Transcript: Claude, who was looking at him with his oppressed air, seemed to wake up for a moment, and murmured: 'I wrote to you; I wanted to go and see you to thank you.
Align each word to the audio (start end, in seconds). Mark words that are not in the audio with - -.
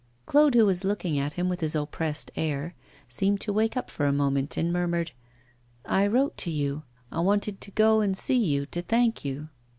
Claude, 0.25 0.55
who 0.55 0.65
was 0.65 0.83
looking 0.83 1.19
at 1.19 1.33
him 1.33 1.47
with 1.47 1.61
his 1.61 1.75
oppressed 1.75 2.31
air, 2.35 2.73
seemed 3.07 3.39
to 3.39 3.53
wake 3.53 3.77
up 3.77 3.91
for 3.91 4.07
a 4.07 4.11
moment, 4.11 4.57
and 4.57 4.73
murmured: 4.73 5.11
'I 5.85 6.07
wrote 6.07 6.37
to 6.37 6.49
you; 6.49 6.81
I 7.11 7.19
wanted 7.19 7.61
to 7.61 7.69
go 7.69 8.01
and 8.01 8.17
see 8.17 8.33
you 8.43 8.65
to 8.65 8.81
thank 8.81 9.23
you. 9.23 9.49